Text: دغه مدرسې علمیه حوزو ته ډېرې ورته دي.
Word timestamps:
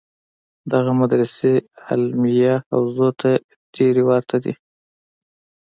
دغه 0.71 0.91
مدرسې 1.01 1.53
علمیه 1.87 2.55
حوزو 2.73 3.09
ته 3.21 3.31
ډېرې 3.75 4.03
ورته 4.09 4.35
دي. 4.43 4.53